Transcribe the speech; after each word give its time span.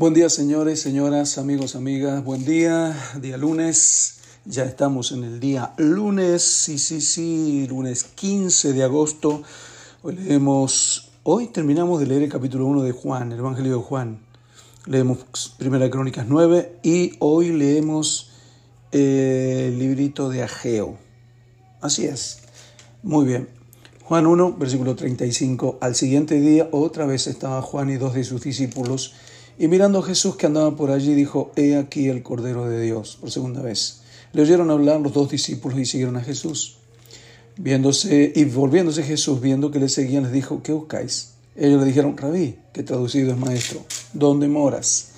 Buen 0.00 0.14
día 0.14 0.30
señores, 0.30 0.80
señoras, 0.80 1.36
amigos, 1.36 1.76
amigas. 1.76 2.24
Buen 2.24 2.46
día, 2.46 2.96
día 3.20 3.36
lunes. 3.36 4.20
Ya 4.46 4.64
estamos 4.64 5.12
en 5.12 5.24
el 5.24 5.40
día 5.40 5.74
lunes, 5.76 6.42
sí, 6.42 6.78
sí, 6.78 7.02
sí, 7.02 7.66
lunes 7.68 8.04
15 8.04 8.72
de 8.72 8.82
agosto. 8.82 9.42
Hoy 10.02 10.16
leemos, 10.16 11.10
hoy 11.22 11.48
terminamos 11.48 12.00
de 12.00 12.06
leer 12.06 12.22
el 12.22 12.30
capítulo 12.30 12.64
1 12.64 12.82
de 12.82 12.92
Juan, 12.92 13.30
el 13.30 13.40
Evangelio 13.40 13.76
de 13.76 13.82
Juan. 13.82 14.22
Leemos 14.86 15.54
Primera 15.58 15.90
Crónicas 15.90 16.24
9 16.26 16.78
y 16.82 17.12
hoy 17.18 17.50
leemos 17.50 18.30
el 18.92 19.78
librito 19.78 20.30
de 20.30 20.44
Ageo. 20.44 20.96
Así 21.82 22.06
es. 22.06 22.38
Muy 23.02 23.26
bien. 23.26 23.50
Juan 24.04 24.26
1, 24.26 24.56
versículo 24.56 24.96
35. 24.96 25.76
Al 25.82 25.94
siguiente 25.94 26.40
día 26.40 26.70
otra 26.72 27.04
vez 27.04 27.26
estaba 27.26 27.60
Juan 27.60 27.90
y 27.90 27.96
dos 27.96 28.14
de 28.14 28.24
sus 28.24 28.40
discípulos 28.40 29.12
y 29.60 29.68
mirando 29.68 29.98
a 29.98 30.02
Jesús 30.02 30.36
que 30.36 30.46
andaba 30.46 30.74
por 30.74 30.90
allí, 30.90 31.12
dijo, 31.12 31.52
He 31.54 31.76
aquí 31.76 32.08
el 32.08 32.22
Cordero 32.22 32.66
de 32.66 32.80
Dios, 32.80 33.18
por 33.20 33.30
segunda 33.30 33.60
vez. 33.60 34.00
Le 34.32 34.40
oyeron 34.40 34.70
hablar 34.70 35.02
los 35.02 35.12
dos 35.12 35.28
discípulos 35.28 35.78
y 35.78 35.84
siguieron 35.84 36.16
a 36.16 36.22
Jesús. 36.22 36.78
Viéndose 37.58 38.32
y 38.34 38.46
volviéndose 38.46 39.02
Jesús, 39.02 39.38
viendo 39.38 39.70
que 39.70 39.78
le 39.78 39.90
seguían, 39.90 40.22
les 40.22 40.32
dijo, 40.32 40.62
¿qué 40.62 40.72
buscáis? 40.72 41.34
Ellos 41.56 41.78
le 41.78 41.86
dijeron, 41.86 42.16
Rabí, 42.16 42.56
que 42.72 42.82
traducido 42.82 43.32
es 43.32 43.36
maestro, 43.36 43.84
¿dónde 44.14 44.48
moras? 44.48 45.10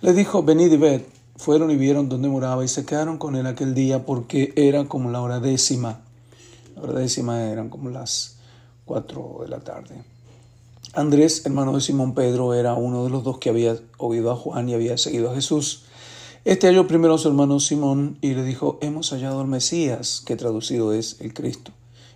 Le 0.00 0.12
dijo, 0.12 0.42
venid 0.42 0.72
y 0.72 0.76
ved. 0.76 1.00
Fueron 1.36 1.70
y 1.70 1.76
vieron 1.76 2.08
dónde 2.08 2.26
moraba 2.26 2.64
y 2.64 2.68
se 2.68 2.84
quedaron 2.84 3.16
con 3.16 3.36
él 3.36 3.46
aquel 3.46 3.74
día 3.74 4.04
porque 4.04 4.52
era 4.56 4.86
como 4.86 5.12
la 5.12 5.20
hora 5.20 5.38
décima. 5.38 6.00
La 6.74 6.82
hora 6.82 6.98
décima 6.98 7.44
eran 7.44 7.68
como 7.68 7.90
las 7.90 8.38
cuatro 8.84 9.38
de 9.42 9.48
la 9.50 9.60
tarde. 9.60 10.13
Andrés, 10.96 11.44
hermano 11.44 11.74
de 11.74 11.80
Simón 11.80 12.14
Pedro, 12.14 12.54
era 12.54 12.74
uno 12.74 13.04
de 13.04 13.10
los 13.10 13.24
dos 13.24 13.38
que 13.38 13.50
había 13.50 13.76
oído 13.98 14.30
a 14.30 14.36
Juan 14.36 14.68
y 14.68 14.74
había 14.74 14.96
seguido 14.96 15.30
a 15.30 15.34
Jesús. 15.34 15.82
Este 16.44 16.68
halló 16.68 16.86
primero 16.86 17.14
a 17.14 17.18
su 17.18 17.28
hermano 17.28 17.58
Simón 17.58 18.16
y 18.20 18.34
le 18.34 18.44
dijo, 18.44 18.78
hemos 18.80 19.10
hallado 19.10 19.40
al 19.40 19.48
Mesías, 19.48 20.22
que 20.24 20.36
traducido 20.36 20.92
es 20.92 21.20
el 21.20 21.34
Cristo. 21.34 21.72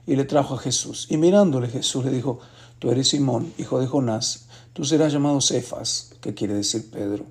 Y 0.07 0.15
le 0.17 0.25
trajo 0.25 0.55
a 0.55 0.59
Jesús. 0.59 1.07
Y 1.11 1.17
mirándole 1.17 1.69
Jesús 1.69 2.05
le 2.05 2.13
dijo, 2.13 2.39
tú 2.79 2.91
eres 2.91 3.09
Simón, 3.09 3.53
hijo 3.59 3.81
de 3.81 3.87
Jonás, 3.87 4.47
tú 4.75 4.85
serás 4.85 5.13
llamado 5.13 5.41
Cefas, 5.41 6.13
que 6.21 6.35
quiere 6.35 6.55
decir 6.55 6.89
Pedro. 6.91 7.25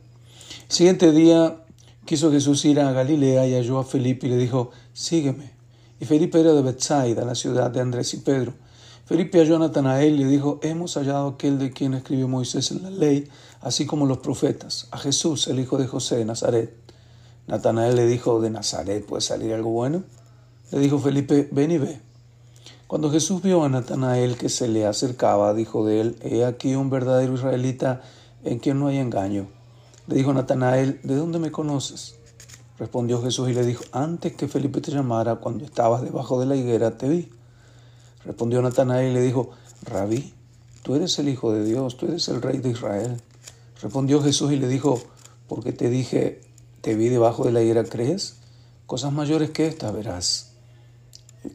El 0.67 0.75
siguiente 0.75 1.11
día 1.11 1.63
quiso 2.05 2.29
Jesús 2.29 2.65
ir 2.65 2.79
a 2.81 2.91
Galilea 2.91 3.47
y 3.47 3.53
halló 3.53 3.79
a 3.79 3.85
Felipe 3.85 4.27
y 4.27 4.31
le 4.31 4.37
dijo, 4.37 4.71
sígueme. 4.91 5.51
Y 5.99 6.05
Felipe 6.05 6.39
era 6.39 6.53
de 6.53 6.61
Bethsaida, 6.61 7.23
la 7.23 7.35
ciudad 7.35 7.71
de 7.71 7.79
Andrés 7.79 8.13
y 8.13 8.17
Pedro. 8.17 8.53
Felipe 9.07 9.39
halló 9.39 9.55
a 9.55 9.59
Natanael 9.59 10.15
y 10.15 10.25
le 10.25 10.29
dijo, 10.29 10.59
hemos 10.61 10.95
hallado 10.95 11.29
aquel 11.29 11.57
de 11.59 11.71
quien 11.71 11.93
escribió 11.93 12.27
Moisés 12.27 12.71
en 12.71 12.83
la 12.83 12.89
ley, 12.89 13.29
así 13.61 13.85
como 13.85 14.05
los 14.05 14.17
profetas, 14.17 14.89
a 14.91 14.97
Jesús, 14.97 15.47
el 15.47 15.61
hijo 15.61 15.77
de 15.77 15.87
José 15.87 16.17
de 16.17 16.25
Nazaret. 16.25 16.75
Natanael 17.47 17.95
le 17.95 18.05
dijo, 18.05 18.41
¿de 18.41 18.49
Nazaret 18.49 19.05
puede 19.05 19.21
salir 19.21 19.53
algo 19.53 19.69
bueno? 19.69 20.03
Le 20.71 20.79
dijo 20.79 20.99
Felipe, 20.99 21.47
ven 21.53 21.71
y 21.71 21.77
ve. 21.77 22.01
Cuando 22.87 23.09
Jesús 23.09 23.41
vio 23.41 23.63
a 23.63 23.69
Natanael 23.69 24.35
que 24.35 24.49
se 24.49 24.67
le 24.67 24.85
acercaba, 24.85 25.53
dijo 25.53 25.85
de 25.85 26.01
él, 26.01 26.19
he 26.21 26.43
aquí 26.43 26.75
un 26.75 26.89
verdadero 26.89 27.33
israelita 27.33 28.01
en 28.43 28.59
quien 28.59 28.77
no 28.77 28.87
hay 28.87 28.97
engaño. 28.97 29.47
Le 30.07 30.15
dijo 30.15 30.33
Natanael, 30.33 30.99
¿de 31.03 31.15
dónde 31.15 31.39
me 31.39 31.49
conoces? 31.49 32.15
Respondió 32.77 33.21
Jesús 33.21 33.47
y 33.47 33.53
le 33.53 33.65
dijo, 33.65 33.85
antes 33.93 34.33
que 34.33 34.49
Felipe 34.49 34.81
te 34.81 34.91
llamara, 34.91 35.37
cuando 35.37 35.63
estabas 35.63 36.01
debajo 36.01 36.41
de 36.41 36.45
la 36.45 36.57
higuera, 36.57 36.97
te 36.97 37.07
vi. 37.07 37.29
Respondió 38.27 38.61
Natanael 38.61 39.11
y 39.11 39.13
le 39.13 39.21
dijo, 39.21 39.51
Rabí, 39.83 40.33
tú 40.83 40.95
eres 40.95 41.17
el 41.17 41.29
Hijo 41.29 41.53
de 41.53 41.63
Dios, 41.63 41.95
tú 41.95 42.07
eres 42.07 42.27
el 42.27 42.41
Rey 42.41 42.57
de 42.57 42.71
Israel. 42.71 43.21
Respondió 43.81 44.21
Jesús 44.21 44.51
y 44.51 44.57
le 44.57 44.67
dijo, 44.67 45.01
porque 45.47 45.71
te 45.71 45.89
dije, 45.89 46.41
te 46.81 46.95
vi 46.95 47.07
debajo 47.07 47.45
de 47.45 47.53
la 47.53 47.61
higuera, 47.61 47.85
¿crees? 47.85 48.35
Cosas 48.85 49.13
mayores 49.13 49.51
que 49.51 49.67
estas 49.67 49.93
verás. 49.93 50.51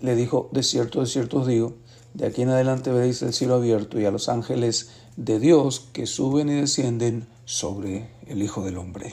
Le 0.00 0.16
dijo, 0.16 0.48
de 0.52 0.62
cierto, 0.62 1.00
de 1.00 1.06
cierto 1.06 1.41
os 1.41 1.47
digo, 1.47 1.74
de 2.14 2.24
aquí 2.24 2.41
en 2.41 2.48
adelante 2.48 2.91
veréis 2.91 3.20
el 3.20 3.34
cielo 3.34 3.56
abierto 3.56 4.00
y 4.00 4.06
a 4.06 4.10
los 4.10 4.30
ángeles 4.30 4.92
de 5.18 5.38
Dios 5.38 5.88
que 5.92 6.06
suben 6.06 6.48
y 6.48 6.54
descienden 6.54 7.28
sobre 7.44 8.08
el 8.26 8.42
Hijo 8.42 8.64
del 8.64 8.78
Hombre. 8.78 9.12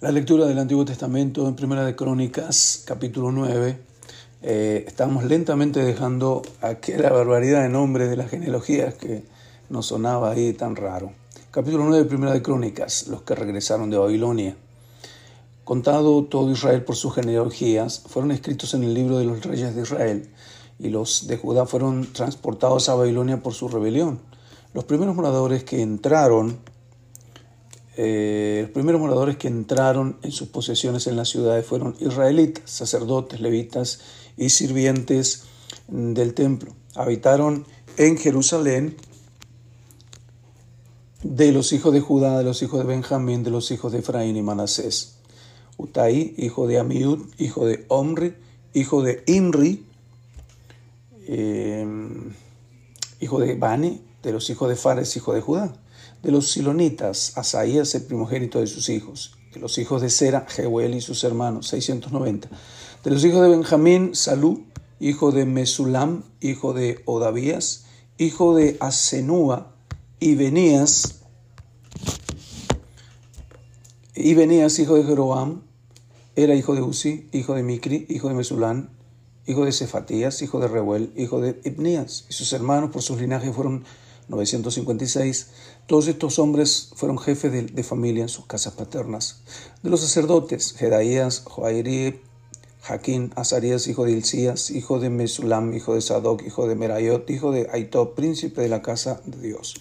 La 0.00 0.10
lectura 0.10 0.46
del 0.46 0.58
Antiguo 0.58 0.86
Testamento 0.86 1.46
en 1.46 1.54
Primera 1.54 1.84
de 1.84 1.94
Crónicas, 1.94 2.82
capítulo 2.86 3.30
9, 3.30 3.88
eh, 4.40 4.84
estamos 4.86 5.24
lentamente 5.24 5.82
dejando 5.82 6.42
aquella 6.60 7.10
barbaridad 7.10 7.62
de 7.62 7.68
nombres 7.68 8.08
de 8.08 8.16
las 8.16 8.30
genealogías 8.30 8.94
que 8.94 9.24
nos 9.68 9.86
sonaba 9.86 10.30
ahí 10.30 10.52
tan 10.52 10.76
raro. 10.76 11.10
Capítulo 11.50 11.84
9 11.84 12.04
de 12.04 12.08
Primera 12.08 12.32
de 12.32 12.40
Crónicas, 12.40 13.08
los 13.08 13.22
que 13.22 13.34
regresaron 13.34 13.90
de 13.90 13.98
Babilonia. 13.98 14.56
Contado 15.64 16.22
todo 16.24 16.52
Israel 16.52 16.84
por 16.84 16.94
sus 16.94 17.14
genealogías, 17.14 18.04
fueron 18.06 18.30
escritos 18.30 18.74
en 18.74 18.84
el 18.84 18.94
libro 18.94 19.18
de 19.18 19.24
los 19.24 19.44
reyes 19.44 19.74
de 19.74 19.82
Israel, 19.82 20.30
y 20.78 20.90
los 20.90 21.26
de 21.26 21.36
Judá 21.36 21.66
fueron 21.66 22.12
transportados 22.12 22.88
a 22.88 22.94
Babilonia 22.94 23.42
por 23.42 23.54
su 23.54 23.68
rebelión. 23.68 24.20
Los 24.72 24.84
primeros 24.84 25.16
moradores 25.16 25.64
que 25.64 25.82
entraron 25.82 26.58
eh, 28.00 28.60
los 28.62 28.70
primeros 28.70 29.00
moradores 29.00 29.36
que 29.36 29.48
entraron 29.48 30.18
en 30.22 30.30
sus 30.30 30.46
posesiones 30.46 31.08
en 31.08 31.16
las 31.16 31.30
ciudades 31.30 31.66
fueron 31.66 31.96
israelitas, 31.98 32.70
sacerdotes, 32.70 33.40
levitas 33.40 33.98
y 34.38 34.50
sirvientes 34.50 35.44
del 35.88 36.34
templo. 36.34 36.74
Habitaron 36.94 37.66
en 37.96 38.16
Jerusalén 38.16 38.96
de 41.22 41.52
los 41.52 41.72
hijos 41.72 41.92
de 41.92 42.00
Judá, 42.00 42.38
de 42.38 42.44
los 42.44 42.62
hijos 42.62 42.80
de 42.80 42.86
Benjamín, 42.86 43.42
de 43.42 43.50
los 43.50 43.70
hijos 43.70 43.92
de 43.92 43.98
Efraín 43.98 44.36
y 44.36 44.42
Manasés. 44.42 45.18
Utaí, 45.76 46.34
hijo 46.38 46.66
de 46.66 46.78
Amiud, 46.78 47.26
hijo 47.38 47.66
de 47.66 47.84
Omri, 47.88 48.34
hijo 48.72 49.02
de 49.02 49.22
Imri, 49.26 49.84
em, 51.26 52.32
hijo 53.20 53.40
de 53.40 53.54
Bani, 53.54 54.00
de 54.22 54.32
los 54.32 54.48
hijos 54.50 54.68
de 54.68 54.76
Fares, 54.76 55.16
hijo 55.16 55.34
de 55.34 55.40
Judá 55.40 55.74
de 56.22 56.32
los 56.32 56.50
silonitas, 56.50 57.36
Asaías 57.36 57.94
el 57.94 58.02
primogénito 58.02 58.60
de 58.60 58.66
sus 58.66 58.88
hijos, 58.88 59.36
de 59.52 59.60
los 59.60 59.78
hijos 59.78 60.02
de 60.02 60.10
Sera, 60.10 60.46
Jehuel 60.48 60.94
y 60.94 61.00
sus 61.00 61.22
hermanos, 61.24 61.68
690, 61.68 62.48
de 63.04 63.10
los 63.10 63.24
hijos 63.24 63.42
de 63.42 63.48
Benjamín, 63.48 64.14
Salú, 64.14 64.64
hijo 65.00 65.32
de 65.32 65.44
Mesulam, 65.46 66.24
hijo 66.40 66.72
de 66.72 67.00
Odavías, 67.04 67.86
hijo 68.18 68.54
de 68.54 68.76
Asenúa, 68.80 69.74
y 70.20 70.34
Benías, 70.34 71.20
y 74.14 74.34
Benías, 74.34 74.78
hijo 74.80 74.96
de 74.96 75.04
Jeroam, 75.04 75.62
era 76.34 76.54
hijo 76.54 76.74
de 76.74 76.82
Uzi, 76.82 77.28
hijo 77.32 77.54
de 77.54 77.62
Micri, 77.62 78.06
hijo 78.08 78.28
de 78.28 78.34
Mesulán, 78.34 78.90
hijo 79.46 79.64
de 79.64 79.72
Cefatías, 79.72 80.42
hijo 80.42 80.58
de 80.58 80.68
Reuel, 80.68 81.12
hijo 81.16 81.40
de 81.40 81.60
Ibnías, 81.64 82.26
y 82.28 82.32
sus 82.32 82.52
hermanos 82.52 82.90
por 82.90 83.02
sus 83.02 83.20
linajes 83.20 83.54
fueron 83.54 83.84
956, 84.28 85.48
todos 85.86 86.08
estos 86.08 86.38
hombres 86.38 86.90
fueron 86.94 87.18
jefes 87.18 87.74
de, 87.74 87.82
familia 87.82 88.22
en 88.22 88.28
sus 88.28 88.46
casas 88.46 88.74
paternas. 88.74 89.40
De 89.82 89.88
los 89.88 90.00
sacerdotes, 90.00 90.74
Jedaías, 90.74 91.42
Joairib, 91.44 92.20
Jaquín, 92.88 93.30
Azarías, 93.36 93.86
hijo 93.86 94.06
de 94.06 94.12
Ilcías, 94.12 94.70
hijo 94.70 94.98
de 94.98 95.10
Mesulam, 95.10 95.74
hijo 95.74 95.94
de 95.94 96.00
Sadoc, 96.00 96.42
hijo 96.46 96.66
de 96.66 96.74
Merayot, 96.74 97.28
hijo 97.28 97.52
de 97.52 97.68
Aitob, 97.70 98.14
príncipe 98.14 98.62
de 98.62 98.70
la 98.70 98.80
casa 98.80 99.20
de 99.26 99.46
Dios. 99.46 99.74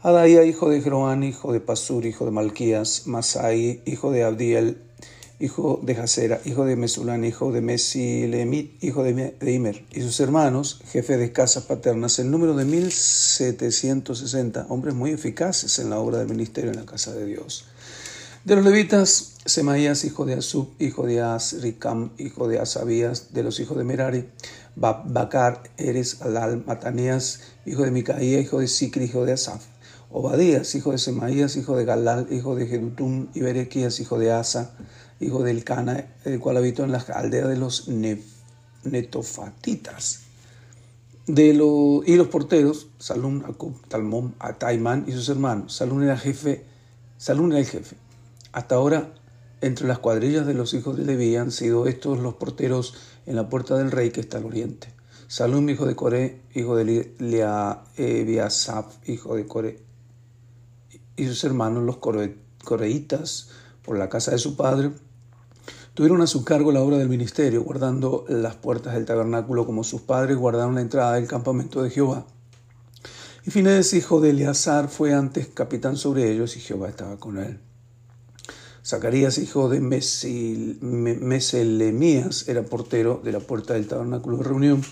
Adaía, 0.00 0.42
hijo 0.44 0.70
de 0.70 0.80
Jeroán, 0.80 1.22
hijo 1.22 1.52
de 1.52 1.60
Pasur, 1.60 2.06
hijo 2.06 2.24
de 2.24 2.30
Malquías, 2.30 3.06
Masai, 3.06 3.82
hijo 3.84 4.10
de 4.10 4.24
Abdiel, 4.24 4.78
hijo 5.38 5.80
de 5.82 5.94
Jasera, 5.94 6.40
hijo 6.46 6.64
de 6.64 6.76
Mesulán, 6.76 7.26
hijo 7.26 7.52
de 7.52 7.60
Mesilemit, 7.60 8.82
hijo 8.82 9.02
de 9.02 9.34
Imer, 9.42 9.84
y 9.92 10.00
sus 10.00 10.18
hermanos, 10.20 10.80
jefe 10.86 11.18
de 11.18 11.32
casas 11.32 11.64
paternas, 11.64 12.18
el 12.18 12.30
número 12.30 12.56
de 12.56 12.64
1760, 12.64 14.64
hombres 14.70 14.94
muy 14.94 15.10
eficaces 15.10 15.78
en 15.78 15.90
la 15.90 15.98
obra 15.98 16.16
del 16.16 16.28
ministerio 16.28 16.70
en 16.70 16.76
la 16.76 16.86
casa 16.86 17.12
de 17.12 17.26
Dios. 17.26 17.66
De 18.42 18.56
los 18.56 18.64
levitas, 18.64 19.34
Semaías, 19.44 20.02
hijo 20.06 20.24
de 20.24 20.32
Asub, 20.32 20.70
hijo 20.78 21.04
de 21.04 21.20
Asricam, 21.20 22.12
hijo 22.16 22.48
de 22.48 22.58
Asabías, 22.58 23.34
de 23.34 23.42
los 23.42 23.60
hijos 23.60 23.76
de 23.76 23.84
Merari, 23.84 24.30
Bacar, 24.76 25.62
Eres, 25.76 26.22
Alal, 26.22 26.64
Matanías, 26.64 27.42
hijo 27.66 27.82
de 27.82 27.90
Micaía, 27.90 28.40
hijo 28.40 28.60
de 28.60 28.66
Sicri, 28.66 29.04
hijo 29.04 29.26
de 29.26 29.32
Asaf, 29.34 29.66
Obadías, 30.10 30.74
hijo 30.74 30.92
de 30.92 30.96
Semaías, 30.96 31.54
hijo 31.56 31.76
de 31.76 31.84
Galal, 31.84 32.28
hijo 32.30 32.54
de 32.56 32.66
Jedutum, 32.66 33.28
y 33.34 33.40
Berequías, 33.40 34.00
hijo 34.00 34.18
de 34.18 34.32
Asa, 34.32 34.70
hijo 35.20 35.42
del 35.42 35.62
Cana, 35.62 36.06
el 36.24 36.40
cual 36.40 36.56
habitó 36.56 36.82
en 36.82 36.92
la 36.92 37.04
aldea 37.14 37.46
de 37.46 37.58
los 37.58 37.88
netofatitas. 38.84 40.20
De 41.26 41.52
lo, 41.52 42.00
y 42.06 42.16
los 42.16 42.28
porteros, 42.28 42.88
Salún, 42.98 43.44
Acub, 43.46 43.86
Talmón, 43.88 44.34
Ataimán 44.38 45.04
y 45.06 45.12
sus 45.12 45.28
hermanos. 45.28 45.74
Salún 45.74 46.02
era, 46.04 46.16
jefe, 46.16 46.64
Salún 47.18 47.52
era 47.52 47.60
el 47.60 47.66
jefe. 47.66 47.96
Hasta 48.52 48.74
ahora, 48.74 49.12
entre 49.60 49.86
las 49.86 49.98
cuadrillas 49.98 50.46
de 50.46 50.54
los 50.54 50.74
hijos 50.74 50.96
de 50.96 51.04
Leví 51.04 51.36
han 51.36 51.52
sido 51.52 51.86
estos 51.86 52.18
los 52.18 52.34
porteros 52.34 52.94
en 53.26 53.36
la 53.36 53.48
puerta 53.48 53.76
del 53.76 53.90
rey 53.90 54.10
que 54.10 54.20
está 54.20 54.38
al 54.38 54.46
oriente. 54.46 54.92
Salún, 55.28 55.68
hijo 55.68 55.86
de 55.86 55.94
Coré, 55.94 56.42
hijo 56.54 56.76
de 56.76 57.14
Leabiasaf, 57.18 59.08
hijo 59.08 59.36
de 59.36 59.46
Coré, 59.46 59.84
y 61.16 61.26
sus 61.26 61.44
hermanos, 61.44 61.84
los 61.84 61.98
coreitas, 61.98 63.48
por 63.82 63.98
la 63.98 64.08
casa 64.08 64.32
de 64.32 64.38
su 64.38 64.56
padre, 64.56 64.90
tuvieron 65.94 66.22
a 66.22 66.26
su 66.26 66.44
cargo 66.44 66.72
la 66.72 66.80
obra 66.80 66.96
del 66.96 67.08
ministerio, 67.08 67.62
guardando 67.62 68.24
las 68.28 68.56
puertas 68.56 68.94
del 68.94 69.04
tabernáculo 69.04 69.66
como 69.66 69.84
sus 69.84 70.00
padres 70.00 70.36
guardaron 70.36 70.74
la 70.74 70.80
entrada 70.80 71.14
del 71.14 71.28
campamento 71.28 71.82
de 71.82 71.90
Jehová. 71.90 72.26
Y 73.44 73.50
Fines, 73.50 73.92
hijo 73.94 74.20
de 74.20 74.30
Eleazar, 74.30 74.88
fue 74.88 75.14
antes 75.14 75.46
capitán 75.48 75.96
sobre 75.96 76.30
ellos 76.32 76.56
y 76.56 76.60
Jehová 76.60 76.88
estaba 76.88 77.18
con 77.18 77.38
él. 77.38 77.60
Zacarías, 78.90 79.38
hijo 79.38 79.68
de 79.68 79.78
Meselemías, 80.80 82.48
era 82.48 82.64
portero 82.64 83.20
de 83.22 83.30
la 83.30 83.38
puerta 83.38 83.74
del 83.74 83.86
tabernáculo 83.86 84.38
de 84.38 84.42
reunión. 84.42 84.82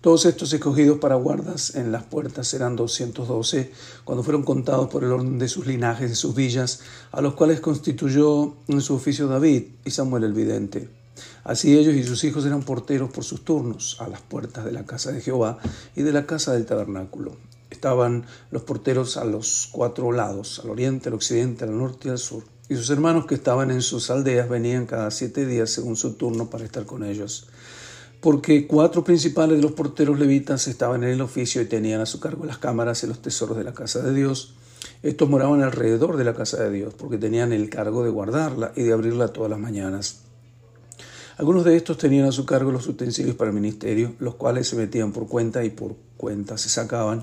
Todos 0.00 0.24
estos 0.24 0.54
escogidos 0.54 0.98
para 0.98 1.16
guardas 1.16 1.74
en 1.74 1.92
las 1.92 2.04
puertas 2.04 2.54
eran 2.54 2.76
212 2.76 3.72
cuando 4.04 4.24
fueron 4.24 4.42
contados 4.42 4.88
por 4.88 5.04
el 5.04 5.12
orden 5.12 5.38
de 5.38 5.48
sus 5.48 5.66
linajes, 5.66 6.08
de 6.08 6.16
sus 6.16 6.34
villas, 6.34 6.80
a 7.12 7.20
los 7.20 7.34
cuales 7.34 7.60
constituyó 7.60 8.56
en 8.68 8.80
su 8.80 8.94
oficio 8.94 9.26
David 9.28 9.64
y 9.84 9.90
Samuel 9.90 10.24
el 10.24 10.32
vidente. 10.32 10.88
Así 11.44 11.76
ellos 11.76 11.94
y 11.94 12.04
sus 12.04 12.24
hijos 12.24 12.46
eran 12.46 12.62
porteros 12.62 13.10
por 13.10 13.22
sus 13.22 13.44
turnos 13.44 13.98
a 14.00 14.08
las 14.08 14.22
puertas 14.22 14.64
de 14.64 14.72
la 14.72 14.86
casa 14.86 15.12
de 15.12 15.20
Jehová 15.20 15.58
y 15.94 16.04
de 16.04 16.12
la 16.12 16.24
casa 16.24 16.54
del 16.54 16.64
tabernáculo. 16.64 17.36
Estaban 17.68 18.24
los 18.50 18.62
porteros 18.62 19.18
a 19.18 19.26
los 19.26 19.68
cuatro 19.72 20.10
lados, 20.10 20.62
al 20.64 20.70
oriente, 20.70 21.10
al 21.10 21.16
occidente, 21.16 21.64
al 21.64 21.76
norte 21.76 22.08
y 22.08 22.12
al 22.12 22.18
sur. 22.18 22.44
Y 22.68 22.76
sus 22.76 22.90
hermanos 22.90 23.26
que 23.26 23.34
estaban 23.34 23.70
en 23.70 23.82
sus 23.82 24.10
aldeas 24.10 24.48
venían 24.48 24.86
cada 24.86 25.10
siete 25.10 25.46
días 25.46 25.70
según 25.70 25.96
su 25.96 26.14
turno 26.14 26.50
para 26.50 26.64
estar 26.64 26.84
con 26.84 27.04
ellos 27.04 27.48
porque 28.20 28.66
cuatro 28.66 29.04
principales 29.04 29.56
de 29.56 29.62
los 29.62 29.72
porteros 29.72 30.18
levitas 30.18 30.66
estaban 30.66 31.04
en 31.04 31.10
el 31.10 31.20
oficio 31.20 31.62
y 31.62 31.66
tenían 31.66 32.00
a 32.00 32.06
su 32.06 32.18
cargo 32.18 32.44
las 32.44 32.58
cámaras 32.58 33.02
y 33.04 33.06
los 33.06 33.22
tesoros 33.22 33.56
de 33.56 33.64
la 33.64 33.74
casa 33.74 34.00
de 34.00 34.12
Dios. 34.12 34.54
Estos 35.02 35.28
moraban 35.28 35.62
alrededor 35.62 36.16
de 36.16 36.24
la 36.24 36.34
casa 36.34 36.62
de 36.62 36.70
Dios, 36.70 36.94
porque 36.94 37.18
tenían 37.18 37.52
el 37.52 37.70
cargo 37.70 38.02
de 38.02 38.10
guardarla 38.10 38.72
y 38.74 38.82
de 38.82 38.92
abrirla 38.92 39.28
todas 39.28 39.50
las 39.50 39.60
mañanas. 39.60 40.22
Algunos 41.36 41.64
de 41.64 41.76
estos 41.76 41.98
tenían 41.98 42.26
a 42.26 42.32
su 42.32 42.44
cargo 42.44 42.72
los 42.72 42.88
utensilios 42.88 43.36
para 43.36 43.50
el 43.50 43.54
ministerio, 43.54 44.14
los 44.18 44.34
cuales 44.34 44.66
se 44.66 44.74
metían 44.74 45.12
por 45.12 45.28
cuenta 45.28 45.64
y 45.64 45.70
por 45.70 45.94
cuenta 46.16 46.58
se 46.58 46.68
sacaban, 46.68 47.22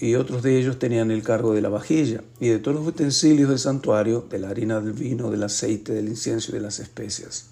y 0.00 0.14
otros 0.14 0.42
de 0.42 0.58
ellos 0.58 0.78
tenían 0.78 1.10
el 1.10 1.22
cargo 1.22 1.54
de 1.54 1.60
la 1.60 1.68
vajilla 1.68 2.22
y 2.40 2.48
de 2.48 2.58
todos 2.58 2.76
los 2.76 2.86
utensilios 2.86 3.48
del 3.48 3.58
santuario, 3.58 4.26
de 4.30 4.38
la 4.38 4.50
harina, 4.50 4.80
del 4.80 4.92
vino, 4.92 5.30
del 5.30 5.42
aceite, 5.42 5.92
del 5.92 6.08
incienso 6.08 6.52
y 6.52 6.54
de 6.54 6.60
las 6.60 6.78
especias. 6.78 7.46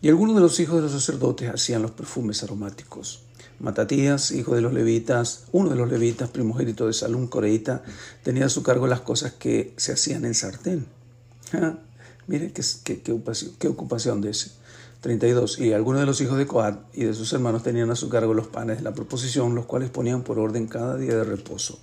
Y 0.00 0.08
algunos 0.08 0.36
de 0.36 0.40
los 0.40 0.58
hijos 0.60 0.76
de 0.76 0.82
los 0.82 0.92
sacerdotes 0.92 1.50
hacían 1.50 1.82
los 1.82 1.90
perfumes 1.90 2.42
aromáticos. 2.42 3.22
Matatías, 3.58 4.30
hijo 4.30 4.54
de 4.54 4.62
los 4.62 4.72
levitas, 4.72 5.44
uno 5.52 5.68
de 5.68 5.76
los 5.76 5.90
levitas, 5.90 6.30
primogénito 6.30 6.86
de 6.86 6.94
Salún 6.94 7.26
Coreita, 7.26 7.82
tenía 8.22 8.46
a 8.46 8.48
su 8.48 8.62
cargo 8.62 8.86
las 8.86 9.00
cosas 9.00 9.32
que 9.32 9.74
se 9.76 9.92
hacían 9.92 10.24
en 10.24 10.34
sartén. 10.34 10.86
Ah, 11.52 11.78
mire 12.26 12.52
qué, 12.52 12.62
qué, 13.02 13.12
ocupación, 13.12 13.52
qué 13.58 13.68
ocupación 13.68 14.22
de 14.22 14.30
ese. 14.30 14.52
32. 15.00 15.58
Y 15.58 15.72
algunos 15.72 16.00
de 16.00 16.06
los 16.06 16.20
hijos 16.20 16.38
de 16.38 16.46
Coat 16.46 16.78
y 16.92 17.04
de 17.04 17.14
sus 17.14 17.32
hermanos 17.32 17.62
tenían 17.62 17.90
a 17.90 17.96
su 17.96 18.08
cargo 18.08 18.34
los 18.34 18.48
panes 18.48 18.78
de 18.78 18.82
la 18.82 18.92
proposición, 18.92 19.54
los 19.54 19.66
cuales 19.66 19.90
ponían 19.90 20.22
por 20.22 20.38
orden 20.38 20.66
cada 20.66 20.96
día 20.96 21.16
de 21.16 21.24
reposo. 21.24 21.78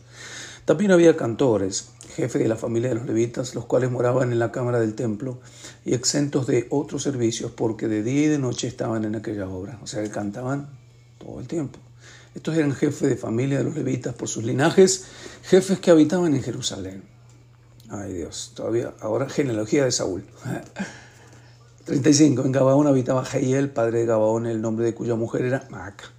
También 0.65 0.91
había 0.91 1.15
cantores, 1.15 1.91
jefe 2.15 2.39
de 2.39 2.47
la 2.49 2.57
familia 2.57 2.89
de 2.89 2.95
los 2.95 3.05
levitas, 3.05 3.55
los 3.55 3.65
cuales 3.65 3.89
moraban 3.89 4.33
en 4.33 4.39
la 4.39 4.51
cámara 4.51 4.79
del 4.79 4.95
templo 4.95 5.39
y 5.85 5.93
exentos 5.93 6.45
de 6.45 6.67
otros 6.69 7.03
servicios, 7.03 7.51
porque 7.51 7.87
de 7.87 8.03
día 8.03 8.25
y 8.25 8.27
de 8.27 8.37
noche 8.37 8.67
estaban 8.67 9.05
en 9.05 9.15
aquella 9.15 9.47
obra, 9.47 9.79
o 9.81 9.87
sea 9.87 10.03
que 10.03 10.09
cantaban 10.09 10.67
todo 11.19 11.39
el 11.39 11.47
tiempo. 11.47 11.79
Estos 12.35 12.55
eran 12.57 12.75
jefes 12.75 13.09
de 13.09 13.15
familia 13.15 13.59
de 13.59 13.63
los 13.63 13.75
levitas 13.75 14.13
por 14.13 14.27
sus 14.27 14.43
linajes, 14.43 15.05
jefes 15.43 15.79
que 15.79 15.89
habitaban 15.89 16.35
en 16.35 16.43
Jerusalén. 16.43 17.01
Ay 17.89 18.11
Dios, 18.11 18.51
todavía, 18.53 18.93
ahora 18.99 19.29
genealogía 19.29 19.85
de 19.85 19.91
Saúl. 19.93 20.25
35. 21.87 22.43
En 22.43 22.51
Gabaón 22.51 22.85
habitaba 22.85 23.23
Jehiel, 23.23 23.69
padre 23.69 23.99
de 23.99 24.07
Gabaón, 24.07 24.45
el 24.45 24.61
nombre 24.61 24.83
de 24.83 24.93
cuya 24.93 25.15
mujer 25.15 25.45
era 25.45 25.65
Maca. 25.69 26.11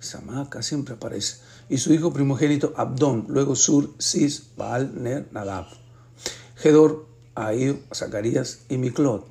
Esa 0.00 0.22
Maca 0.22 0.62
siempre 0.62 0.94
aparece 0.94 1.36
y 1.68 1.76
su 1.76 1.92
hijo 1.92 2.14
primogénito 2.14 2.72
Abdón, 2.76 3.26
luego 3.28 3.54
Sur, 3.54 3.90
Cis, 4.00 4.44
Baal, 4.56 5.02
Ner, 5.02 5.28
Nadab. 5.30 5.66
Gedor, 6.56 7.04
Ahir, 7.34 7.84
Zacarías 7.94 8.60
y 8.70 8.78
Miclot. 8.78 9.26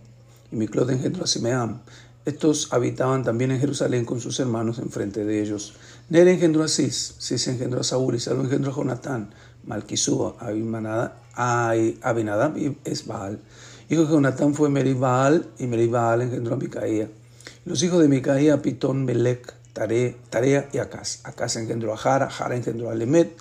Y 0.52 0.56
Miclot 0.56 0.92
engendró 0.92 1.24
a 1.24 1.28
Simeam. 1.28 1.82
Estos 2.26 2.72
habitaban 2.74 3.24
también 3.24 3.50
en 3.50 3.60
Jerusalén 3.60 4.06
con 4.06 4.22
sus 4.22 4.40
hermanos 4.40 4.78
enfrente 4.78 5.26
de 5.26 5.42
ellos. 5.42 5.74
Ner 6.10 6.28
engendró 6.28 6.64
a 6.64 6.68
Cis, 6.68 7.16
Cis 7.18 7.48
engendró 7.48 7.80
a 7.80 7.84
Saúl 7.84 8.14
y 8.14 8.20
Saúl 8.20 8.46
engendró 8.46 8.72
a 8.72 8.76
Jonatán, 8.76 9.34
Malquisúa, 9.66 10.36
Abinadab 10.40 11.16
y 12.58 12.78
Esbaal. 12.86 13.40
Hijo 13.92 14.04
de 14.04 14.12
Jonatán 14.12 14.56
fue 14.56 14.70
Meribaal 14.70 15.52
y 15.60 15.68
Meribaal 15.68 16.22
engendró 16.22 16.54
a 16.54 16.58
Micaía. 16.58 17.10
Los 17.66 17.84
hijos 17.84 18.02
de 18.02 18.08
Micaía, 18.08 18.62
Pitón, 18.62 19.04
Melec, 19.04 19.54
Tarea, 19.74 20.70
y 20.72 20.78
Acaz. 20.78 21.20
Acaz 21.26 21.58
engendró 21.58 21.94
a 21.94 21.98
Jara, 21.98 22.30
Jara 22.30 22.56
engendró 22.56 22.90
a 22.90 22.96
Lemet, 22.96 23.36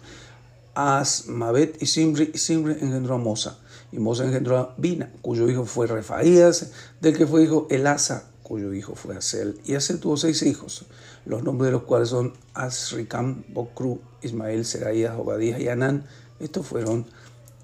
As, 0.75 1.29
Mabet 1.29 1.81
y 1.81 1.87
Simri, 1.87 2.33
y 2.35 2.39
Simri 2.39 2.73
engendró 2.73 3.15
a 3.15 3.19
Mosa. 3.19 3.61
Y 3.93 4.01
Mosa 4.01 4.25
engendró 4.25 4.59
a 4.59 4.75
Bina, 4.77 5.13
cuyo 5.23 5.49
hijo 5.49 5.67
fue 5.67 5.87
Refaías, 5.87 6.73
del 7.01 7.17
que 7.17 7.29
fue 7.29 7.45
hijo 7.45 7.69
Elasa, 7.71 8.25
cuyo 8.43 8.75
hijo 8.75 8.97
fue 8.97 9.17
Asel. 9.17 9.61
Y 9.65 9.77
Asel 9.77 10.01
tuvo 10.01 10.17
seis 10.17 10.43
hijos, 10.43 10.85
los 11.27 11.45
nombres 11.45 11.69
de 11.69 11.73
los 11.75 11.85
cuales 11.85 12.09
son 12.09 12.33
Asricam, 12.55 13.45
Bokru, 13.51 14.01
Ismael, 14.21 14.65
Seraías, 14.65 15.15
Obadías 15.17 15.61
y 15.61 15.69
Anán. 15.69 16.07
Estos 16.41 16.67
fueron 16.67 17.07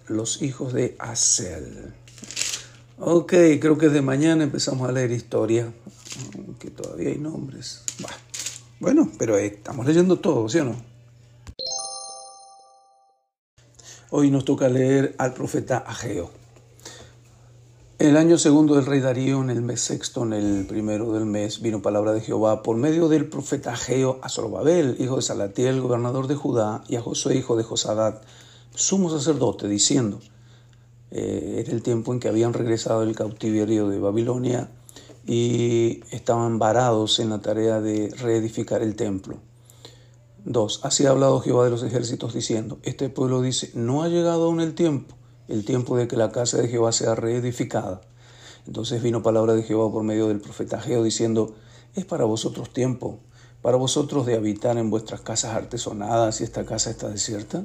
los 0.07 0.41
hijos 0.41 0.73
de 0.73 0.95
Asel. 1.01 1.93
Ok, 2.99 3.35
creo 3.61 3.77
que 3.77 3.89
desde 3.89 4.01
mañana 4.01 4.45
empezamos 4.45 4.89
a 4.89 4.93
leer 4.93 5.11
historia, 5.11 5.71
que 6.59 6.71
todavía 6.71 7.11
hay 7.11 7.19
nombres. 7.19 7.83
Bueno, 8.81 9.11
pero 9.19 9.37
eh, 9.37 9.47
estamos 9.47 9.85
leyendo 9.85 10.19
todo, 10.19 10.49
¿sí 10.49 10.61
o 10.61 10.65
no? 10.65 10.77
Hoy 14.09 14.31
nos 14.31 14.47
toca 14.47 14.71
leer 14.71 15.15
al 15.19 15.35
profeta 15.35 15.77
Ageo. 15.77 16.31
El 17.99 18.17
año 18.17 18.39
segundo 18.39 18.77
del 18.77 18.87
rey 18.87 19.01
Darío, 19.01 19.43
en 19.43 19.51
el 19.51 19.61
mes 19.61 19.83
sexto, 19.83 20.23
en 20.23 20.33
el 20.33 20.67
primero 20.67 21.13
del 21.13 21.27
mes, 21.27 21.61
vino 21.61 21.83
palabra 21.83 22.15
de 22.15 22.23
Jehová 22.23 22.63
por 22.63 22.79
medio 22.79 23.09
del 23.09 23.29
profeta 23.29 23.75
Ageo 23.75 24.21
a 24.23 24.31
Zorobabel, 24.31 24.97
hijo 25.01 25.17
de 25.17 25.23
Salatiel, 25.23 25.83
gobernador 25.83 26.29
de 26.29 26.35
Judá, 26.35 26.83
y 26.89 26.97
a 26.97 27.03
Josué, 27.03 27.37
hijo 27.37 27.57
de 27.57 27.63
Josadat, 27.65 28.23
sumo 28.75 29.11
sacerdote, 29.11 29.69
diciendo, 29.69 30.19
eh, 31.11 31.63
era 31.65 31.73
el 31.73 31.83
tiempo 31.83 32.13
en 32.13 32.21
que 32.21 32.29
habían 32.29 32.53
regresado 32.53 33.01
del 33.01 33.15
cautiverio 33.15 33.89
de 33.89 33.99
Babilonia 33.99 34.71
y 35.27 36.01
estaban 36.11 36.59
varados 36.59 37.19
en 37.19 37.31
la 37.31 37.41
tarea 37.41 37.81
de 37.81 38.13
reedificar 38.19 38.83
el 38.83 38.97
templo. 38.97 39.39
2. 40.45 40.81
Así 40.85 41.07
ha 41.07 41.11
hablado 41.11 41.41
Jehová 41.41 41.65
de 41.65 41.71
los 41.71 41.83
ejércitos 41.83 42.33
diciendo, 42.33 42.79
este 42.85 43.09
pueblo 43.09 43.43
dice, 43.43 43.71
no 43.75 44.05
ha 44.05 44.09
llegado 44.09 44.45
aún 44.47 44.61
el 44.61 44.75
tiempo, 44.75 45.17
el 45.49 45.65
tiempo 45.65 45.97
de 45.97 46.07
que 46.07 46.17
la 46.17 46.31
casa 46.31 46.59
de 46.59 46.69
Jehová 46.69 46.93
sea 46.93 47.17
reedificada. 47.17 48.01
Entonces 48.67 49.03
vino 49.03 49.23
palabra 49.23 49.55
de 49.55 49.65
Jehová 49.65 49.91
por 49.91 50.05
medio 50.05 50.29
del 50.29 50.41
profeta 50.41 50.81
Geo 50.81 51.03
diciendo, 51.03 51.55
es 51.97 52.05
para 52.05 52.25
vosotros 52.25 52.73
tiempo, 52.73 53.19
para 53.61 53.77
vosotros 53.77 54.27
de 54.27 54.37
habitar 54.37 54.79
en 54.79 54.91
vuestras 54.91 55.21
casas 55.21 55.55
artesonadas 55.55 56.41
y 56.41 56.45
esta 56.45 56.65
casa 56.65 56.91
está 56.91 57.09
desierta. 57.09 57.65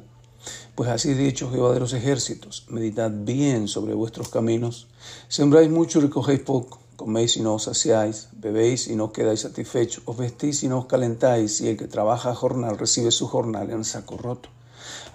Pues 0.76 0.90
así 0.90 1.14
dicho 1.14 1.52
Jehová 1.52 1.74
de 1.74 1.80
los 1.80 1.94
ejércitos, 1.94 2.66
meditad 2.70 3.12
bien 3.14 3.68
sobre 3.68 3.94
vuestros 3.94 4.30
caminos, 4.30 4.88
sembráis 5.28 5.70
mucho 5.70 6.00
y 6.00 6.04
recogéis 6.04 6.40
poco 6.40 6.82
coméis 7.02 7.36
y 7.38 7.42
no 7.42 7.56
os 7.56 7.64
saciáis, 7.64 8.30
bebéis 8.32 8.88
y 8.88 8.96
no 8.96 9.12
quedáis 9.12 9.42
satisfechos, 9.42 10.04
os 10.06 10.18
vestís 10.18 10.62
y 10.62 10.68
no 10.68 10.78
os 10.78 10.86
calentáis, 10.86 11.60
y 11.62 11.70
el 11.70 11.76
que 11.76 11.88
trabaja 11.88 12.36
jornal 12.36 12.78
recibe 12.78 13.10
su 13.10 13.26
jornal 13.28 13.72
en 13.72 13.84
saco 13.84 14.18
roto. 14.18 14.50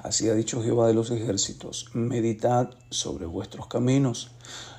Así 0.02 0.28
ha 0.28 0.34
dicho 0.34 0.64
Jehová 0.64 0.88
de 0.88 0.94
los 0.94 1.12
ejércitos, 1.12 1.90
meditad 1.94 2.70
sobre 2.90 3.26
vuestros 3.26 3.68
caminos. 3.68 4.32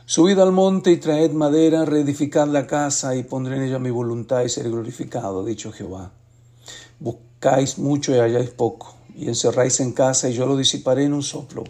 Subid 0.05 0.37
al 0.39 0.51
monte 0.51 0.91
y 0.91 0.97
traed 0.97 1.31
madera, 1.31 1.85
reedificad 1.85 2.47
la 2.49 2.67
casa 2.67 3.15
y 3.15 3.23
pondré 3.23 3.55
en 3.55 3.63
ella 3.63 3.79
mi 3.79 3.89
voluntad 3.89 4.43
y 4.43 4.49
seré 4.49 4.69
glorificado, 4.69 5.41
ha 5.41 5.45
dicho 5.45 5.71
Jehová. 5.71 6.11
Buscáis 6.99 7.77
mucho 7.77 8.13
y 8.13 8.19
halláis 8.19 8.49
poco, 8.49 8.96
y 9.17 9.27
encerráis 9.27 9.79
en 9.79 9.93
casa 9.93 10.29
y 10.29 10.33
yo 10.33 10.45
lo 10.45 10.55
disiparé 10.55 11.03
en 11.03 11.13
un 11.13 11.23
soplo. 11.23 11.63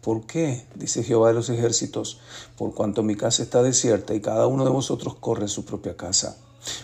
¿Por 0.00 0.26
qué? 0.26 0.66
dice 0.74 1.04
Jehová 1.04 1.28
de 1.28 1.34
los 1.34 1.50
ejércitos, 1.50 2.18
por 2.56 2.74
cuanto 2.74 3.02
mi 3.02 3.14
casa 3.14 3.42
está 3.42 3.62
desierta 3.62 4.14
y 4.14 4.20
cada 4.20 4.46
uno 4.46 4.64
de 4.64 4.70
vosotros 4.70 5.14
corre 5.20 5.44
a 5.44 5.48
su 5.48 5.64
propia 5.64 5.96
casa. 5.96 6.38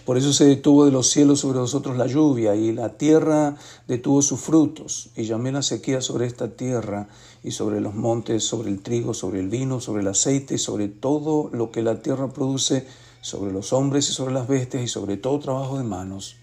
Por 0.05 0.19
eso 0.19 0.35
se 0.35 0.45
detuvo 0.45 0.85
de 0.85 0.93
los 0.93 1.09
cielos 1.09 1.41
sobre 1.41 1.59
vosotros 1.59 1.97
la 1.97 2.07
lluvia 2.07 2.55
y 2.55 2.73
la 2.73 2.99
tierra 2.99 3.57
detuvo 3.89 4.21
sus 4.21 4.39
frutos. 4.39 5.09
Y 5.17 5.25
llamé 5.25 5.53
la 5.53 5.62
sequía 5.62 6.03
sobre 6.03 6.27
esta 6.27 6.49
tierra 6.55 7.09
y 7.43 7.53
sobre 7.53 7.81
los 7.81 7.95
montes, 7.95 8.45
sobre 8.45 8.69
el 8.69 8.83
trigo, 8.83 9.15
sobre 9.15 9.41
el 9.41 9.49
vino, 9.49 9.81
sobre 9.81 10.03
el 10.03 10.09
aceite 10.09 10.57
y 10.57 10.59
sobre 10.59 10.89
todo 10.89 11.49
lo 11.53 11.71
que 11.71 11.83
la 11.83 12.03
tierra 12.03 12.29
produce, 12.31 12.87
sobre 13.23 13.53
los 13.53 13.73
hombres 13.73 14.11
y 14.11 14.12
sobre 14.12 14.35
las 14.35 14.49
bestias 14.49 14.83
y 14.83 14.89
sobre 14.89 15.17
todo 15.17 15.39
trabajo 15.39 15.79
de 15.79 15.85
manos. 15.85 16.39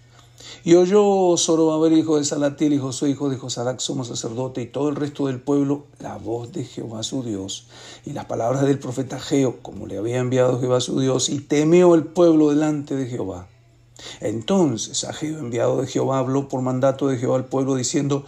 Y 0.64 0.76
oyó 0.76 1.36
Zorobabel, 1.38 1.98
hijo 1.98 2.18
de 2.18 2.26
Salatiel, 2.26 2.74
y 2.74 2.80
Josué, 2.80 3.10
hijo 3.10 3.30
de 3.30 3.38
Josadac, 3.38 3.80
sumo 3.80 4.04
sacerdote, 4.04 4.62
y 4.62 4.68
todo 4.68 4.90
el 4.90 4.96
resto 4.96 5.28
del 5.28 5.40
pueblo, 5.40 5.86
la 6.00 6.18
voz 6.18 6.52
de 6.52 6.66
Jehová 6.66 7.04
su 7.04 7.24
Dios, 7.24 7.68
y 8.06 8.14
las 8.14 8.26
palabras 8.26 8.64
del 8.64 8.80
profeta 8.80 9.20
Geo, 9.20 9.60
como 9.62 9.88
le 9.88 9.98
había 9.98 10.18
enviado 10.18 10.60
Jehová 10.60 10.82
su 10.82 11.00
Dios, 11.00 11.30
y 11.30 11.40
temió 11.40 11.96
el 11.96 12.04
pueblo 12.04 12.50
delante 12.50 12.96
de 12.96 13.08
Jehová. 13.08 13.48
Entonces 14.22 15.04
Ageo, 15.04 15.40
enviado 15.40 15.82
de 15.82 15.88
Jehová, 15.88 16.20
habló 16.20 16.48
por 16.48 16.62
mandato 16.62 17.08
de 17.08 17.18
Jehová 17.18 17.38
al 17.38 17.46
pueblo, 17.46 17.76
diciendo, 17.76 18.26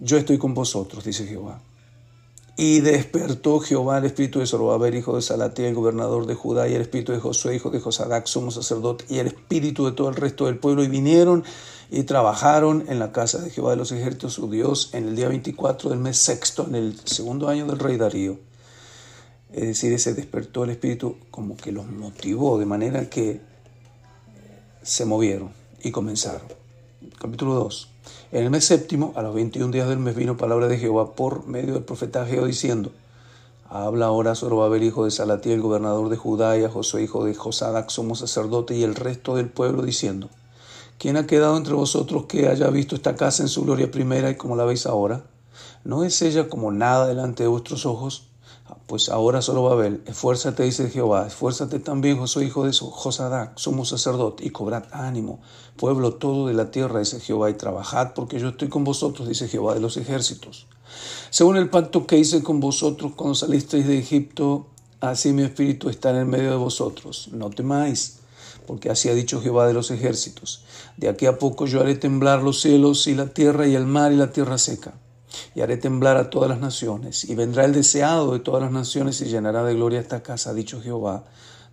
Yo 0.00 0.16
estoy 0.16 0.38
con 0.38 0.54
vosotros, 0.54 1.04
dice 1.04 1.26
Jehová. 1.26 1.60
Y 2.60 2.80
despertó 2.80 3.60
Jehová 3.60 3.98
el 3.98 4.06
espíritu 4.06 4.40
de 4.40 4.46
Zorobabel, 4.46 4.96
hijo 4.96 5.14
de 5.14 5.22
Salatiel, 5.22 5.76
gobernador 5.76 6.26
de 6.26 6.34
Judá, 6.34 6.68
y 6.68 6.74
el 6.74 6.82
espíritu 6.82 7.12
de 7.12 7.20
Josué, 7.20 7.54
hijo 7.54 7.70
de 7.70 7.78
Josadac, 7.78 8.26
sumo 8.26 8.50
sacerdote, 8.50 9.04
y 9.08 9.20
el 9.20 9.28
espíritu 9.28 9.86
de 9.86 9.92
todo 9.92 10.08
el 10.08 10.16
resto 10.16 10.46
del 10.46 10.58
pueblo, 10.58 10.82
y 10.82 10.88
vinieron 10.88 11.44
y 11.88 12.02
trabajaron 12.02 12.84
en 12.88 12.98
la 12.98 13.12
casa 13.12 13.38
de 13.38 13.50
Jehová 13.50 13.70
de 13.70 13.76
los 13.76 13.92
ejércitos, 13.92 14.32
su 14.32 14.50
Dios, 14.50 14.90
en 14.92 15.06
el 15.06 15.14
día 15.14 15.28
24 15.28 15.90
del 15.90 16.00
mes 16.00 16.18
sexto, 16.18 16.66
en 16.66 16.74
el 16.74 16.98
segundo 17.04 17.46
año 17.48 17.64
del 17.64 17.78
rey 17.78 17.96
Darío. 17.96 18.40
Es 19.52 19.62
decir, 19.62 19.92
ese 19.92 20.14
despertó 20.14 20.64
el 20.64 20.70
espíritu 20.70 21.16
como 21.30 21.56
que 21.56 21.70
los 21.70 21.86
motivó, 21.86 22.58
de 22.58 22.66
manera 22.66 23.08
que 23.08 23.40
se 24.82 25.04
movieron 25.04 25.50
y 25.80 25.92
comenzaron. 25.92 26.42
Capítulo 27.20 27.54
2. 27.54 27.88
En 28.30 28.44
el 28.44 28.50
mes 28.50 28.66
séptimo, 28.66 29.14
a 29.16 29.22
los 29.22 29.34
21 29.34 29.72
días 29.72 29.88
del 29.88 30.00
mes, 30.00 30.14
vino 30.14 30.36
palabra 30.36 30.68
de 30.68 30.76
Jehová 30.76 31.12
por 31.12 31.46
medio 31.46 31.72
del 31.72 31.82
profeta 31.82 32.26
Geo 32.26 32.44
diciendo, 32.44 32.92
Habla 33.70 34.04
ahora 34.04 34.34
Zorobabel, 34.34 34.82
hijo 34.82 35.06
de 35.06 35.10
Salatiel, 35.10 35.62
gobernador 35.62 36.10
de 36.10 36.18
Judá, 36.18 36.58
y 36.58 36.62
a 36.62 36.68
Josué, 36.68 37.04
hijo 37.04 37.24
de 37.24 37.34
Josadac, 37.34 37.88
somos 37.88 38.18
sacerdote, 38.18 38.76
y 38.76 38.82
el 38.82 38.96
resto 38.96 39.34
del 39.34 39.48
pueblo, 39.48 39.82
diciendo, 39.82 40.28
¿Quién 40.98 41.16
ha 41.16 41.26
quedado 41.26 41.56
entre 41.56 41.72
vosotros 41.72 42.26
que 42.26 42.48
haya 42.48 42.68
visto 42.68 42.94
esta 42.94 43.16
casa 43.16 43.42
en 43.42 43.48
su 43.48 43.62
gloria 43.62 43.90
primera 43.90 44.28
y 44.28 44.36
como 44.36 44.56
la 44.56 44.66
veis 44.66 44.84
ahora? 44.84 45.22
¿No 45.84 46.04
es 46.04 46.20
ella 46.20 46.50
como 46.50 46.70
nada 46.70 47.06
delante 47.06 47.44
de 47.44 47.48
vuestros 47.48 47.86
ojos? 47.86 48.27
Pues 48.86 49.08
ahora 49.08 49.42
solo 49.42 49.62
Babel, 49.62 50.02
esfuérzate, 50.06 50.62
dice 50.62 50.90
Jehová, 50.90 51.26
esfuérzate 51.26 51.78
también, 51.78 52.18
Josué, 52.18 52.44
hijo 52.44 52.64
de 52.64 52.72
Josadac, 52.72 53.56
sumo 53.56 53.84
sacerdote, 53.84 54.44
y 54.44 54.50
cobrad 54.50 54.84
ánimo, 54.92 55.40
pueblo 55.76 56.14
todo 56.14 56.48
de 56.48 56.54
la 56.54 56.70
tierra, 56.70 57.00
dice 57.00 57.20
Jehová, 57.20 57.50
y 57.50 57.54
trabajad, 57.54 58.12
porque 58.14 58.38
yo 58.38 58.48
estoy 58.48 58.68
con 58.68 58.84
vosotros, 58.84 59.28
dice 59.28 59.48
Jehová 59.48 59.74
de 59.74 59.80
los 59.80 59.96
ejércitos. 59.96 60.66
Según 61.30 61.56
el 61.56 61.70
pacto 61.70 62.06
que 62.06 62.18
hice 62.18 62.42
con 62.42 62.60
vosotros 62.60 63.12
cuando 63.14 63.34
salisteis 63.34 63.86
de 63.86 63.98
Egipto, 63.98 64.66
así 65.00 65.32
mi 65.32 65.42
espíritu 65.42 65.88
está 65.88 66.10
en 66.10 66.16
el 66.16 66.26
medio 66.26 66.50
de 66.50 66.56
vosotros. 66.56 67.28
No 67.32 67.50
temáis, 67.50 68.18
porque 68.66 68.90
así 68.90 69.08
ha 69.08 69.14
dicho 69.14 69.40
Jehová 69.40 69.66
de 69.66 69.74
los 69.74 69.90
ejércitos. 69.90 70.64
De 70.96 71.08
aquí 71.08 71.26
a 71.26 71.38
poco 71.38 71.66
yo 71.66 71.80
haré 71.80 71.94
temblar 71.94 72.42
los 72.42 72.60
cielos 72.60 73.06
y 73.06 73.14
la 73.14 73.28
tierra 73.28 73.66
y 73.66 73.74
el 73.74 73.86
mar 73.86 74.12
y 74.12 74.16
la 74.16 74.32
tierra 74.32 74.58
seca 74.58 74.94
y 75.54 75.60
haré 75.60 75.76
temblar 75.76 76.16
a 76.16 76.30
todas 76.30 76.48
las 76.48 76.60
naciones, 76.60 77.24
y 77.24 77.34
vendrá 77.34 77.64
el 77.64 77.72
deseado 77.72 78.32
de 78.32 78.40
todas 78.40 78.62
las 78.62 78.72
naciones 78.72 79.20
y 79.20 79.26
llenará 79.26 79.64
de 79.64 79.74
gloria 79.74 80.00
esta 80.00 80.22
casa, 80.22 80.50
ha 80.50 80.54
dicho 80.54 80.80
Jehová 80.80 81.24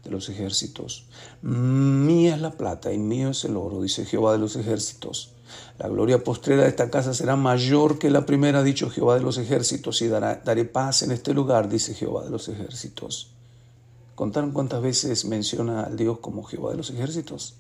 de 0.03 0.11
los 0.11 0.29
ejércitos. 0.29 1.07
Mía 1.41 2.35
es 2.35 2.41
la 2.41 2.51
plata 2.51 2.93
y 2.93 2.97
mío 2.97 3.29
es 3.29 3.43
el 3.45 3.57
oro, 3.57 3.81
dice 3.81 4.05
Jehová 4.05 4.33
de 4.33 4.39
los 4.39 4.55
ejércitos. 4.55 5.31
La 5.77 5.87
gloria 5.87 6.23
postrera 6.23 6.63
de 6.63 6.69
esta 6.69 6.89
casa 6.89 7.13
será 7.13 7.35
mayor 7.35 7.99
que 7.99 8.09
la 8.09 8.25
primera, 8.25 8.59
ha 8.59 8.63
dicho 8.63 8.89
Jehová 8.89 9.15
de 9.15 9.21
los 9.21 9.37
ejércitos, 9.37 10.01
y 10.01 10.07
daré 10.07 10.65
paz 10.65 11.03
en 11.03 11.11
este 11.11 11.33
lugar, 11.33 11.69
dice 11.69 11.93
Jehová 11.93 12.23
de 12.23 12.29
los 12.29 12.47
ejércitos. 12.47 13.31
¿Contaron 14.15 14.51
cuántas 14.51 14.81
veces 14.81 15.25
menciona 15.25 15.83
al 15.83 15.97
Dios 15.97 16.19
como 16.19 16.43
Jehová 16.43 16.71
de 16.71 16.77
los 16.77 16.89
ejércitos? 16.89 17.55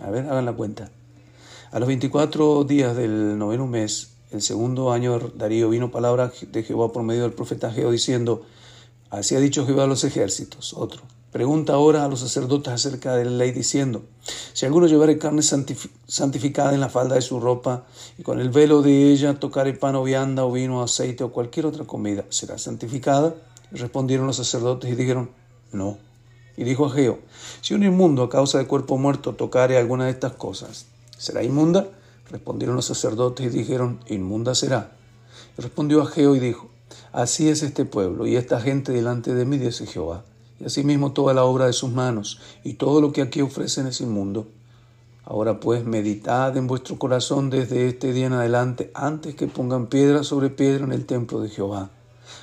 A 0.00 0.10
ver, 0.10 0.26
hagan 0.26 0.44
la 0.44 0.52
cuenta. 0.52 0.90
A 1.72 1.80
los 1.80 1.88
24 1.88 2.64
días 2.64 2.96
del 2.96 3.36
noveno 3.36 3.66
mes, 3.66 4.13
el 4.34 4.42
segundo 4.42 4.92
año 4.92 5.18
Darío 5.34 5.70
vino 5.70 5.90
palabra 5.90 6.32
de 6.50 6.62
Jehová 6.62 6.92
por 6.92 7.02
medio 7.02 7.22
del 7.22 7.32
profeta 7.32 7.70
Geo 7.70 7.90
diciendo, 7.90 8.42
así 9.10 9.36
ha 9.36 9.40
dicho 9.40 9.64
Jehová 9.64 9.84
a 9.84 9.86
los 9.86 10.04
ejércitos. 10.04 10.74
Otro. 10.74 11.02
Pregunta 11.30 11.72
ahora 11.72 12.04
a 12.04 12.08
los 12.08 12.20
sacerdotes 12.20 12.72
acerca 12.72 13.16
de 13.16 13.24
la 13.24 13.32
ley 13.32 13.50
diciendo, 13.50 14.02
si 14.52 14.66
alguno 14.66 14.86
llevare 14.86 15.18
carne 15.18 15.42
santificada 15.42 16.74
en 16.74 16.80
la 16.80 16.88
falda 16.88 17.16
de 17.16 17.22
su 17.22 17.40
ropa 17.40 17.86
y 18.18 18.22
con 18.22 18.40
el 18.40 18.50
velo 18.50 18.82
de 18.82 19.10
ella 19.10 19.34
tocare 19.40 19.72
pan 19.72 19.96
o 19.96 20.04
vianda 20.04 20.44
o 20.44 20.52
vino 20.52 20.78
o 20.78 20.82
aceite 20.82 21.24
o 21.24 21.32
cualquier 21.32 21.66
otra 21.66 21.84
comida, 21.84 22.24
¿será 22.28 22.56
santificada? 22.56 23.34
Respondieron 23.72 24.28
los 24.28 24.36
sacerdotes 24.36 24.92
y 24.92 24.94
dijeron, 24.94 25.30
no. 25.72 25.98
Y 26.56 26.62
dijo 26.62 26.86
a 26.86 26.90
Geo, 26.90 27.18
si 27.62 27.74
un 27.74 27.82
inmundo 27.82 28.22
a 28.22 28.30
causa 28.30 28.58
de 28.58 28.68
cuerpo 28.68 28.96
muerto 28.96 29.34
tocare 29.34 29.76
alguna 29.76 30.04
de 30.04 30.12
estas 30.12 30.34
cosas, 30.34 30.86
¿será 31.18 31.42
inmunda? 31.42 31.88
Respondieron 32.30 32.76
los 32.76 32.86
sacerdotes 32.86 33.46
y 33.46 33.50
dijeron, 33.50 34.00
inmunda 34.08 34.54
será. 34.54 34.96
Respondió 35.56 36.02
Ageo 36.02 36.34
y 36.34 36.40
dijo, 36.40 36.70
así 37.12 37.48
es 37.48 37.62
este 37.62 37.84
pueblo 37.84 38.26
y 38.26 38.36
esta 38.36 38.60
gente 38.60 38.92
delante 38.92 39.34
de 39.34 39.44
mí, 39.44 39.58
dice 39.58 39.86
Jehová. 39.86 40.24
Y 40.60 40.64
asimismo 40.64 41.12
toda 41.12 41.34
la 41.34 41.44
obra 41.44 41.66
de 41.66 41.72
sus 41.72 41.90
manos 41.90 42.40
y 42.62 42.74
todo 42.74 43.00
lo 43.00 43.12
que 43.12 43.22
aquí 43.22 43.40
ofrecen 43.40 43.86
es 43.86 44.00
inmundo. 44.00 44.46
Ahora 45.24 45.58
pues 45.58 45.84
meditad 45.84 46.56
en 46.56 46.66
vuestro 46.66 46.98
corazón 46.98 47.48
desde 47.48 47.88
este 47.88 48.12
día 48.12 48.26
en 48.26 48.34
adelante, 48.34 48.90
antes 48.94 49.34
que 49.34 49.46
pongan 49.46 49.86
piedra 49.86 50.22
sobre 50.22 50.50
piedra 50.50 50.84
en 50.84 50.92
el 50.92 51.06
templo 51.06 51.40
de 51.40 51.48
Jehová. 51.48 51.90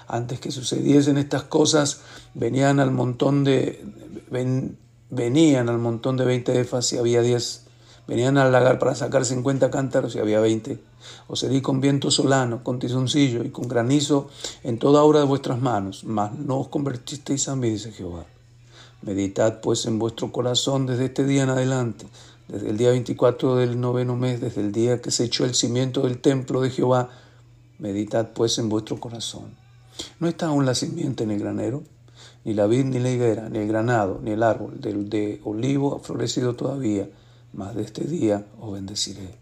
Antes 0.08 0.40
que 0.40 0.52
sucediesen 0.52 1.18
estas 1.18 1.44
cosas, 1.44 2.02
venían 2.34 2.80
al 2.80 2.92
montón 2.92 3.44
de 3.44 3.84
venían 5.10 5.70
al 5.70 5.78
montón 5.78 6.18
de 6.18 6.26
veinte 6.26 6.60
efas 6.60 6.92
y 6.94 6.98
había 6.98 7.22
diez 7.22 7.66
Venían 8.12 8.38
al 8.38 8.52
lagar 8.52 8.78
para 8.78 8.94
sacar 8.94 9.24
50 9.24 9.72
cántaros 9.72 10.16
y 10.16 10.20
había 10.20 10.42
20. 10.42 10.78
Os 11.30 11.44
herí 11.44 11.62
con 11.62 11.80
viento 11.80 12.12
solano, 12.12 12.62
con 12.62 12.78
tizoncillo 12.78 13.42
y 13.42 13.52
con 13.52 13.70
granizo 13.70 14.28
en 14.64 14.80
toda 14.80 15.04
obra 15.04 15.20
de 15.20 15.26
vuestras 15.26 15.62
manos, 15.62 16.04
mas 16.04 16.38
no 16.38 16.60
os 16.60 16.68
convertisteis 16.68 17.48
a 17.48 17.56
mí, 17.56 17.70
dice 17.70 17.94
Jehová. 17.94 18.26
Meditad 19.02 19.62
pues 19.62 19.86
en 19.86 19.98
vuestro 19.98 20.30
corazón 20.34 20.88
desde 20.88 21.06
este 21.06 21.24
día 21.24 21.44
en 21.44 21.52
adelante, 21.52 22.06
desde 22.50 22.72
el 22.72 22.78
día 22.78 22.90
24 22.90 23.56
del 23.56 23.80
noveno 23.80 24.18
mes, 24.18 24.42
desde 24.42 24.60
el 24.60 24.74
día 24.74 25.02
que 25.02 25.10
se 25.10 25.24
echó 25.24 25.46
el 25.46 25.56
cimiento 25.56 26.02
del 26.02 26.20
templo 26.20 26.60
de 26.60 26.70
Jehová. 26.70 27.08
Meditad 27.80 28.32
pues 28.34 28.58
en 28.58 28.68
vuestro 28.68 29.00
corazón. 29.00 29.56
¿No 30.20 30.28
está 30.28 30.48
aún 30.48 30.66
la 30.66 30.76
simiente 30.76 31.24
en 31.24 31.32
el 31.32 31.40
granero? 31.40 31.84
Ni 32.44 32.56
la 32.56 32.68
vid, 32.68 32.84
ni 32.84 33.00
la 33.00 33.10
higuera, 33.10 33.48
ni 33.48 33.60
el 33.60 33.70
granado, 33.70 34.20
ni 34.22 34.32
el 34.32 34.44
árbol 34.44 34.82
del 34.82 35.10
de 35.10 35.40
olivo 35.46 35.96
ha 35.96 36.00
florecido 36.02 36.56
todavía 36.56 37.08
mas 37.54 37.76
de 37.76 37.84
este 37.84 38.06
día 38.06 38.46
os 38.60 38.74
bendeciré. 38.74 39.38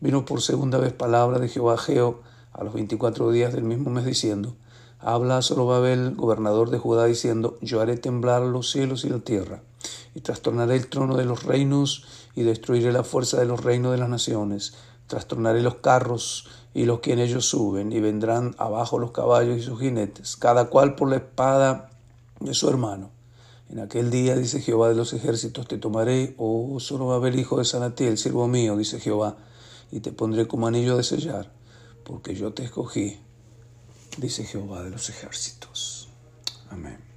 Vino 0.00 0.24
por 0.24 0.42
segunda 0.42 0.78
vez 0.78 0.92
palabra 0.92 1.38
de 1.38 1.48
Jehová 1.48 1.78
Geo 1.78 2.20
a 2.52 2.64
los 2.64 2.74
veinticuatro 2.74 3.30
días 3.30 3.52
del 3.52 3.64
mismo 3.64 3.90
mes 3.90 4.04
diciendo, 4.04 4.56
Habla 4.98 5.38
a 5.38 5.42
Zorobabel, 5.42 6.14
gobernador 6.14 6.70
de 6.70 6.78
Judá, 6.78 7.06
diciendo, 7.06 7.58
Yo 7.60 7.80
haré 7.80 7.96
temblar 7.96 8.42
los 8.42 8.70
cielos 8.70 9.04
y 9.04 9.08
la 9.08 9.18
tierra, 9.18 9.62
y 10.14 10.20
trastornaré 10.20 10.76
el 10.76 10.88
trono 10.88 11.16
de 11.16 11.24
los 11.24 11.44
reinos, 11.44 12.04
y 12.34 12.42
destruiré 12.42 12.92
la 12.92 13.04
fuerza 13.04 13.38
de 13.38 13.46
los 13.46 13.62
reinos 13.62 13.92
de 13.92 13.98
las 13.98 14.08
naciones, 14.08 14.74
trastornaré 15.06 15.62
los 15.62 15.76
carros 15.76 16.48
y 16.74 16.84
los 16.84 17.00
que 17.00 17.12
en 17.12 17.18
ellos 17.18 17.46
suben, 17.46 17.92
y 17.92 18.00
vendrán 18.00 18.54
abajo 18.58 18.98
los 18.98 19.10
caballos 19.10 19.58
y 19.58 19.62
sus 19.62 19.80
jinetes, 19.80 20.36
cada 20.36 20.66
cual 20.66 20.94
por 20.94 21.10
la 21.10 21.16
espada 21.16 21.90
de 22.40 22.54
su 22.54 22.68
hermano 22.68 23.10
en 23.72 23.80
aquel 23.80 24.10
día, 24.10 24.36
dice 24.36 24.60
Jehová 24.60 24.90
de 24.90 24.94
los 24.94 25.14
ejércitos, 25.14 25.66
te 25.66 25.78
tomaré, 25.78 26.34
oh 26.36 26.78
Zorobabel, 26.78 27.38
hijo 27.38 27.58
de 27.58 27.64
Sanatiel, 27.64 28.18
siervo 28.18 28.46
mío, 28.46 28.76
dice 28.76 29.00
Jehová, 29.00 29.38
y 29.90 30.00
te 30.00 30.12
pondré 30.12 30.46
como 30.46 30.66
anillo 30.66 30.96
de 30.98 31.02
sellar, 31.02 31.50
porque 32.04 32.34
yo 32.34 32.52
te 32.52 32.64
escogí, 32.64 33.18
dice 34.18 34.44
Jehová 34.44 34.82
de 34.82 34.90
los 34.90 35.08
ejércitos. 35.08 36.10
Amén. 36.68 37.11